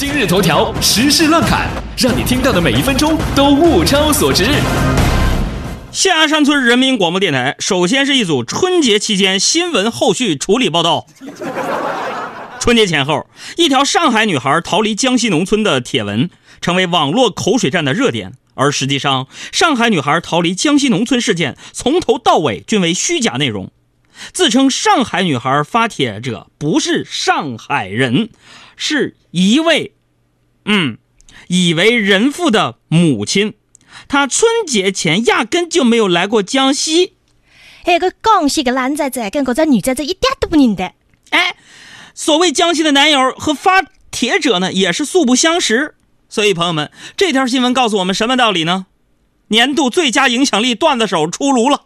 [0.00, 4.44] 今日头条时事乱侃，让你听到的每一分钟都物超所值。
[5.90, 11.08] 象牙山村人民广播电台，首先是一组春节期间新闻后续处理报道。
[12.60, 13.26] 春节前后，
[13.56, 16.30] 一条上海女孩逃离江西农村的帖文
[16.60, 23.72] 成为网络口水战的热点，而实际上，上海女孩逃离江西农村事件从头到尾均为虚假内容。
[24.32, 28.28] 自称上海女孩发帖者不是上海人。
[28.80, 29.92] 是一位，
[30.64, 30.96] 嗯，
[31.48, 33.54] 已为人父的母亲，
[34.06, 37.14] 她春节前压根就没有来过江西。
[37.82, 40.92] 哎，个江西个男崽子跟这个女崽子一点都不认得。
[41.30, 41.56] 哎，
[42.14, 45.96] 所谓江西的男友和发帖者呢，也是素不相识。
[46.28, 48.86] 所以，朋友们，这条新闻告诉我们什么道理呢？
[49.48, 51.84] 年度最佳影响力段子手出炉了。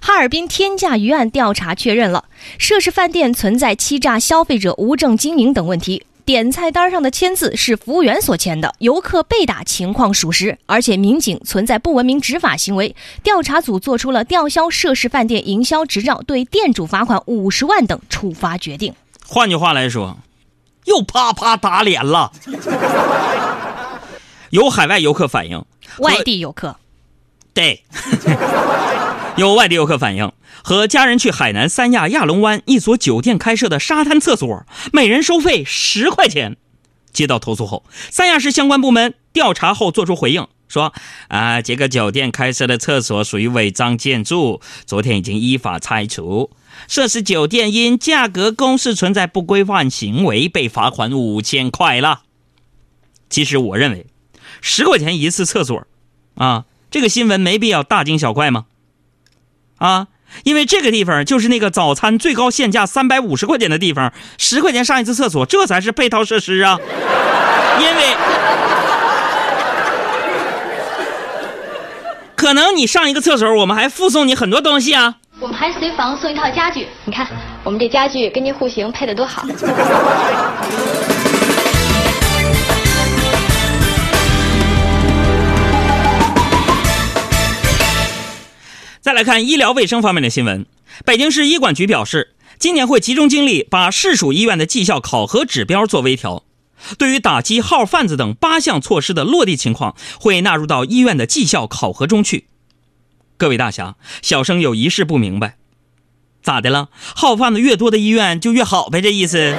[0.00, 2.24] 哈尔滨天价鱼案调查确认了，
[2.58, 6.04] 涉事饭店存在欺诈消费者、无证经营等问题。
[6.24, 12.94] 点菜单上的签字是服务员所签的，游客被打情况属实，而且民警存在不文明执法行为。
[13.22, 18.94] 调查组做出了吊销涉事饭店营销执照、对店主罚款五十万等处罚决定。
[19.26, 20.18] 换句话来说，
[20.84, 22.30] 又啪啪打脸了。
[24.50, 25.64] 有海外游客反映，
[25.98, 26.76] 外地游客，
[27.52, 27.84] 对。
[29.36, 36.56] 有外地游客反映，和家人去海南三亚亚龙湾一所酒店开设的沙滩厕所，每人收费十块钱。
[37.12, 40.92] 接到投诉后，三亚市相关部门调查后作出回应，说
[41.28, 46.50] ：“啊，这个酒店开设的厕所属于违章建筑，昨天已经依法拆除。
[46.86, 52.22] 涉事酒店因价格公示存在不规范行为，被罚款五千块了。”
[53.30, 54.06] 其实我认为，
[54.60, 55.86] 十块钱一次厕所，
[56.36, 58.64] 啊，这个新闻没必要大惊小怪吗？
[59.78, 60.08] 啊，
[60.44, 66.78] 因为这个地方就是那个早餐最高限价三百五十块钱的地方，十块钱上一次厕所，这才是配套设施啊。
[67.80, 68.16] 因为
[72.36, 75.16] 可能你上一个厕所，我们还附送你很多东西啊。
[75.38, 77.26] 我们还随房送一套家具，你看
[77.64, 79.46] 我们这家具跟这户型配的多好。
[89.10, 90.64] 再来看医疗卫生方面的新闻，
[91.04, 96.44] 北京市医管局表示，今年会集中精力把市属医院的绩效考核指标做微调，
[96.96, 102.46] 对于打击号贩子等八项措施的落地情况，会纳入到医院的绩效考核中去。
[103.36, 105.56] 各位大侠，小生有一事不明白，
[106.40, 106.90] 咋的了？
[107.16, 109.00] 号贩子越多的医院就越好呗？
[109.00, 109.56] 这意思？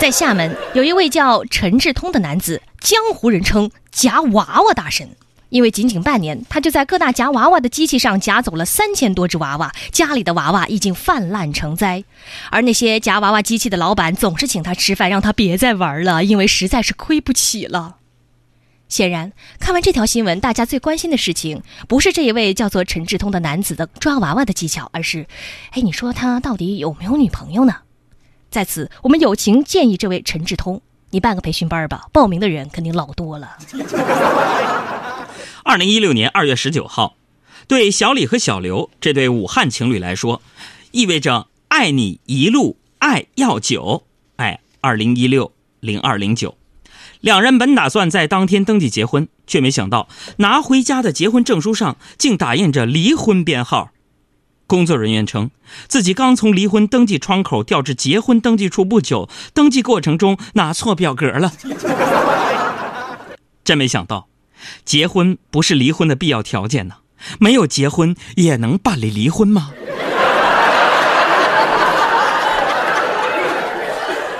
[0.00, 5.08] 在厦门，有一位叫陈志通的男子，江湖人称“夹娃娃大神”。
[5.48, 12.04] 因为仅仅半年，他就在各大夹娃娃的机器上夹走了三千多只娃娃，家里的娃娃已经泛滥成灾。
[12.50, 17.96] 而那些夹娃娃机器的老板总是请他吃饭，让他别再玩了，因为实在是亏不起了。
[18.88, 25.26] 显然，看完这条新闻，大家最关心的事情不是这一位叫做陈志通的男子的抓娃娃的技巧，而是，
[25.70, 27.76] 哎，你说他到底有没有女朋友呢？
[28.54, 33.56] 在此，我们友情建议这位陈志通，你办个培训班吧，报名的人肯定老多了。
[35.66, 37.16] 二零一六年二月十九号，
[37.66, 40.40] 对小李和小刘这对武汉情侣来说，
[40.92, 44.04] 意味着爱你一路爱要久。
[44.36, 45.50] 哎，二零一六
[45.80, 46.56] 零二零九，
[47.20, 53.90] 两人本打算在当天登记结婚，却没想到拿回家的结婚证书上竟打印着离婚编号。
[54.66, 55.50] 工作人员称，
[55.88, 61.52] 自己刚从离婚登记窗口调至结婚登记处不久，登记过程中拿错表格了。
[63.64, 64.28] 真没想到，
[64.84, 66.96] 结婚不是离婚的必要条件呢？
[67.38, 69.70] 没有结婚也能办理离婚吗？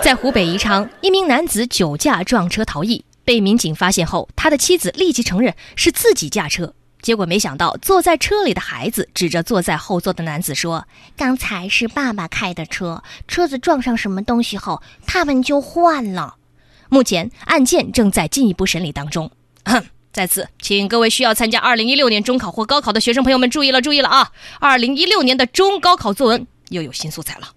[0.00, 6.74] 在湖北宜昌，一名男子酒驾撞车逃逸，被民警发现后，他的妻子立即承认是自己驾车。
[7.00, 10.86] 结果没想到，坐在车里的孩子指着坐在后座的男子说
[11.16, 16.34] ：“刚才是爸爸开的车，车子撞上什么东西后，他们就换了。”
[16.90, 19.30] 目前案件正在进一步审理当中。
[20.12, 27.48] 在此，请各位需要参加2016年中考或高考的学生朋友们注意了，注意了啊！2016年的中高考作文又有新素材了。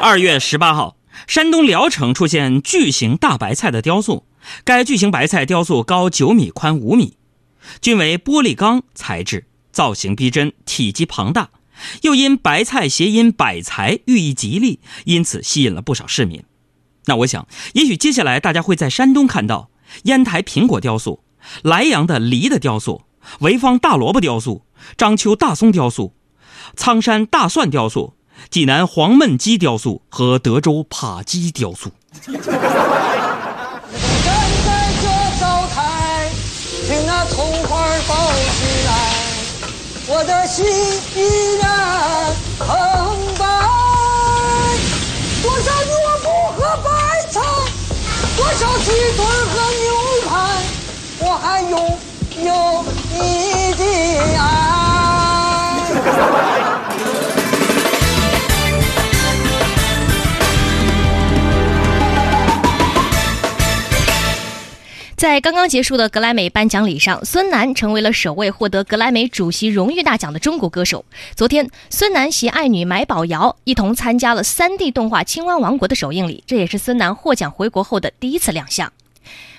[0.00, 0.96] 二月十八号。
[1.26, 4.26] 山东聊城出现巨型大白菜的雕塑，
[4.64, 7.16] 该巨型白菜雕塑高九米，宽五米，
[7.80, 11.50] 均为玻璃钢材质，造型逼真，体积庞大，
[12.02, 16.44] 又因白菜谐音“百财”，寓意吉利，因此吸引了不少市民。
[17.06, 19.70] 那我想，也许接下来大家会在山东看到
[20.04, 21.22] 烟台苹果雕塑、
[21.62, 23.04] 莱阳的梨的雕塑、
[23.40, 24.66] 潍坊大萝卜雕塑、
[24.96, 26.14] 章丘大松雕塑、
[26.74, 28.15] 苍山大蒜雕塑、
[28.50, 31.90] 济南黄焖鸡雕塑和德州扒鸡雕塑。
[32.22, 32.36] 站
[34.64, 34.68] 在
[35.02, 35.06] 这
[35.40, 36.30] 灶台，
[36.86, 38.90] 听那葱花爆起来，
[40.08, 40.64] 我的心
[41.14, 41.64] 依然
[42.58, 42.66] 澎
[43.36, 43.40] 湃。
[45.42, 46.88] 多少萝卜和白
[47.30, 47.34] 菜，
[48.36, 48.86] 多少鸡
[49.16, 49.20] 腿
[65.26, 71.04] 在刚刚结束的格莱美颁奖礼上，孙楠成为了首位获得格莱美主席荣誉大奖的中国歌手。
[71.34, 78.92] 昨天，孙楠携爱女买宝瑶一同参加了 3D 动画《青蛙王国》的首映礼，这也是孙楠获奖回国后的第一次亮相。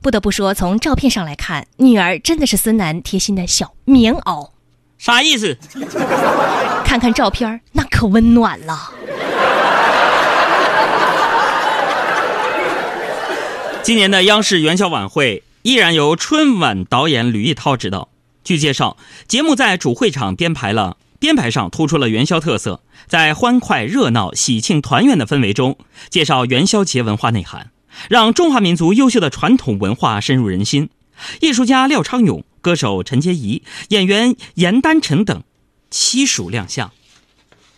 [0.00, 4.50] 不得不说，从照片上来看，女儿真的是孙楠贴心的小棉袄。
[4.98, 5.56] 啥意思？
[6.84, 8.90] 看看照片，那可温暖了。
[13.84, 18.08] 今年的央视元宵晚会依然由春晚导演吕逸涛指导。
[18.42, 18.96] 据介绍，
[19.28, 25.78] 节目在主会场编排了编排上突出了元宵特色，在欢快热闹、喜庆团圆的氛围中，
[26.10, 27.70] 介绍元宵节文化内涵，
[28.10, 30.90] 让中华民族优秀的传统文化深入人心。
[31.40, 35.44] 艺术家廖昌永、歌手陈洁仪、演员严丹晨等
[35.92, 36.90] 悉数亮相。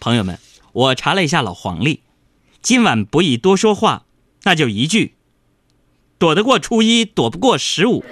[0.00, 0.38] 朋友们，
[0.72, 2.00] 我查了一下老黄历，
[2.62, 4.06] 今晚不宜多说话，
[4.44, 5.16] 那就一句。
[6.24, 8.02] 躲得过初一，躲不过十五。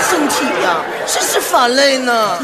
[0.00, 2.38] 身体呀，真是乏累呢。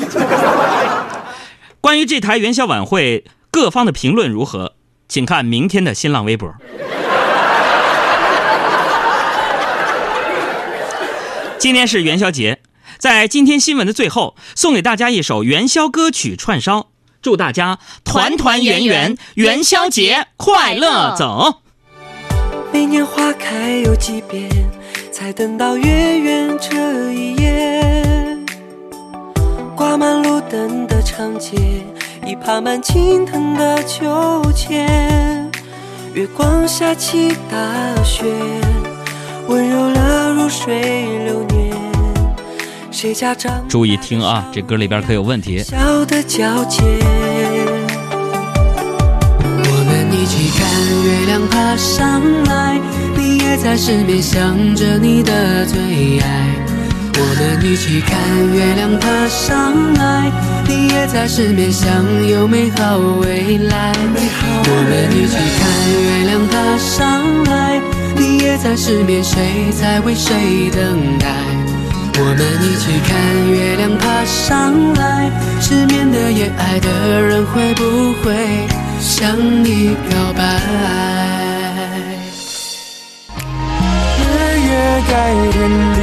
[1.80, 4.74] 关于这台元宵晚会，各方的评论如何？
[5.08, 6.52] 请看明天的新浪微博。
[11.56, 12.60] 今天是元宵节，
[12.98, 16.88] 在今天新闻的最后，送给大家一首元宵歌曲串烧，
[17.22, 21.16] 祝大家团团圆圆，元宵节快乐！
[21.16, 21.59] 走。
[22.72, 24.48] 每年花开有几遍，
[25.12, 28.38] 才等到月圆这一夜。
[29.76, 31.56] 挂满路灯的长街，
[32.26, 35.50] 已爬满青藤的秋千。
[36.14, 38.24] 月光下起大雪，
[39.48, 41.76] 温柔了如水流年。
[42.90, 45.58] 谁家长注意听啊，这歌里边可有问题。
[45.62, 46.80] 小的皎洁。
[50.30, 50.64] 一起看
[51.02, 52.80] 月亮爬上来，
[53.16, 56.54] 你也在失眠想着你的最爱。
[57.18, 58.16] 我们一起看
[58.54, 60.30] 月亮爬上来，
[60.68, 61.90] 你也在失眠想
[62.28, 63.92] 有美好未来。
[64.06, 65.66] 我们一起看
[65.98, 67.80] 月亮爬上来，
[68.16, 71.26] 你也在失眠，谁在为谁等待？
[72.20, 73.18] 我们一起看
[73.50, 75.28] 月亮爬上来，
[75.60, 78.32] 失眠的夜，爱的人会不会
[79.00, 80.42] 向你表白？
[84.18, 84.20] 日
[84.68, 84.70] 月
[85.08, 85.12] 改
[85.52, 85.56] 天
[85.94, 85.98] 地，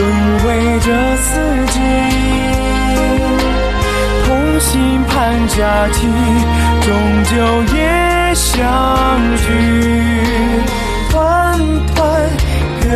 [0.00, 0.02] 轮
[0.40, 0.44] 回
[0.80, 0.86] 这
[1.18, 1.28] 四
[1.72, 1.76] 季。
[4.24, 4.26] 同
[4.58, 4.72] 心
[5.06, 5.14] 盼
[5.48, 5.56] 佳
[5.90, 6.08] 期，
[6.80, 6.88] 终
[7.24, 7.34] 究
[7.76, 7.78] 也
[8.34, 8.50] 相
[9.36, 9.46] 聚。
[11.10, 11.14] 团
[11.94, 11.96] 团
[12.88, 12.90] 圆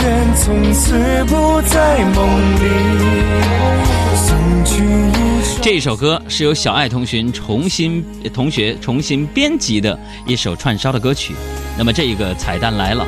[0.00, 0.04] 圆，
[0.36, 0.96] 从此
[1.26, 1.76] 不在
[2.14, 2.16] 梦
[2.56, 3.27] 里。
[5.70, 11.34] 这首歌是由小爱同学重新同学重新编辑的一首串烧的歌曲。
[11.76, 13.06] 那么这一个彩蛋来了，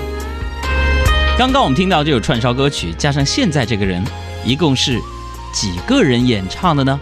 [1.38, 4.04] 刚刚我们听到这首串烧歌曲，加上现在这个人，
[4.44, 5.00] 一共是
[5.54, 7.00] 几个人演唱的呢？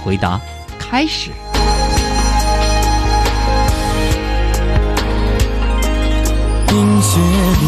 [0.00, 0.40] 回答
[0.78, 1.30] 开始。
[6.68, 7.18] 冰雪
[7.60, 7.66] 里，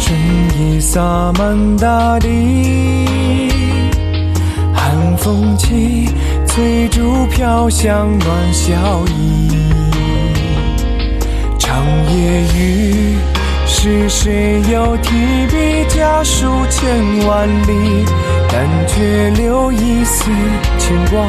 [0.00, 0.18] 春
[0.58, 3.77] 意洒满大地。
[5.16, 6.10] 风起，
[6.46, 8.74] 翠竹飘香暖笑
[9.06, 9.48] 意。
[11.58, 13.16] 长夜雨，
[13.66, 15.10] 是谁又提
[15.48, 18.04] 笔家书千万里？
[18.50, 20.30] 但却留一丝
[20.78, 21.20] 牵挂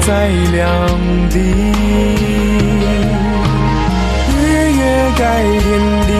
[0.00, 0.68] 在两
[1.30, 1.38] 地。
[4.34, 5.66] 日月改天
[6.06, 6.12] 地，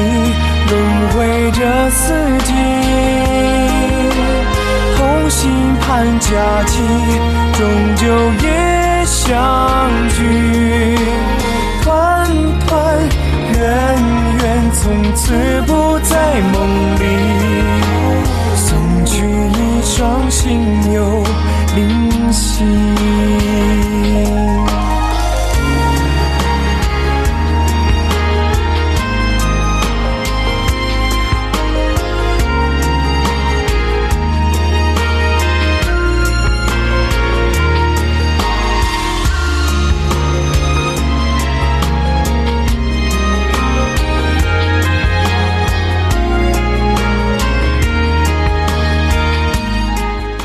[0.71, 0.73] 轮
[1.11, 2.15] 回着四
[2.45, 3.38] 季。
[6.21, 6.81] 佳期，
[7.55, 8.07] 终究
[8.43, 10.97] 也相聚。
[11.83, 11.87] 团
[12.67, 12.69] 团
[13.55, 13.59] 圆
[14.39, 15.33] 圆，从此
[15.67, 16.57] 不在梦
[17.01, 17.03] 里。
[18.55, 18.67] 送
[19.05, 20.61] 去一双心
[20.93, 21.25] 有
[21.75, 22.65] 灵犀。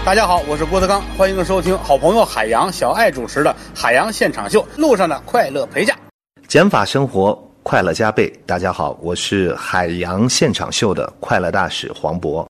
[0.06, 5.98] 大家好，我是郭德纲，欢迎收听好朋友海洋小爱主持的《海洋现场秀》，路上的快乐陪驾，
[6.46, 7.34] 减法生活
[7.64, 8.30] 快乐加倍。
[8.46, 12.46] 大家好，我是海洋现场秀的快乐大使黄渤。